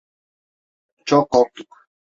[1.05, 1.87] Çok korktuk.